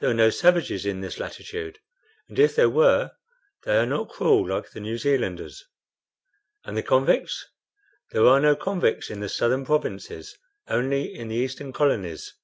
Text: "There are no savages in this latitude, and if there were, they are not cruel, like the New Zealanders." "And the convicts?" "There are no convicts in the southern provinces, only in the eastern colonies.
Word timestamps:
"There 0.00 0.10
are 0.10 0.14
no 0.14 0.28
savages 0.28 0.84
in 0.84 1.00
this 1.00 1.18
latitude, 1.18 1.78
and 2.28 2.38
if 2.38 2.54
there 2.54 2.68
were, 2.68 3.12
they 3.62 3.78
are 3.78 3.86
not 3.86 4.10
cruel, 4.10 4.46
like 4.48 4.68
the 4.72 4.80
New 4.80 4.98
Zealanders." 4.98 5.64
"And 6.64 6.76
the 6.76 6.82
convicts?" 6.82 7.46
"There 8.10 8.26
are 8.26 8.38
no 8.38 8.54
convicts 8.54 9.08
in 9.08 9.20
the 9.20 9.30
southern 9.30 9.64
provinces, 9.64 10.36
only 10.68 11.04
in 11.14 11.28
the 11.28 11.36
eastern 11.36 11.72
colonies. 11.72 12.34